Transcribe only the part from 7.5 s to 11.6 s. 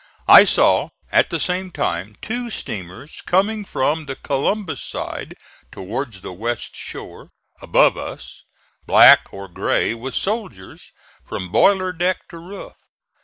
above us, black or gray with soldiers from